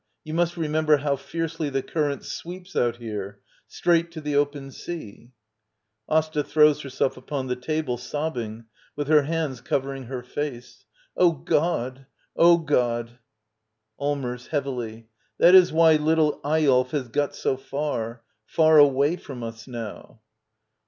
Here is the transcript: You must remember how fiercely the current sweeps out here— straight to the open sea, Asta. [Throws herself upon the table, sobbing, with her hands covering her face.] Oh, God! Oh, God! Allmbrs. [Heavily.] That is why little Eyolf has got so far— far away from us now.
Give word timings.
You 0.23 0.33
must 0.33 0.57
remember 0.57 0.97
how 0.97 1.15
fiercely 1.15 1.69
the 1.69 1.83
current 1.83 2.25
sweeps 2.25 2.75
out 2.75 2.95
here— 2.95 3.39
straight 3.67 4.09
to 4.13 4.19
the 4.21 4.35
open 4.35 4.71
sea, 4.71 5.31
Asta. 6.09 6.43
[Throws 6.43 6.81
herself 6.81 7.17
upon 7.17 7.45
the 7.45 7.55
table, 7.55 7.97
sobbing, 7.99 8.65
with 8.95 9.07
her 9.09 9.21
hands 9.21 9.61
covering 9.61 10.05
her 10.05 10.23
face.] 10.23 10.85
Oh, 11.15 11.33
God! 11.33 12.07
Oh, 12.35 12.57
God! 12.57 13.19
Allmbrs. 13.99 14.47
[Heavily.] 14.47 15.07
That 15.37 15.53
is 15.53 15.71
why 15.71 15.97
little 15.97 16.41
Eyolf 16.43 16.89
has 16.93 17.07
got 17.09 17.35
so 17.35 17.55
far— 17.55 18.23
far 18.57 18.79
away 18.79 19.17
from 19.17 19.43
us 19.43 19.67
now. 19.67 20.19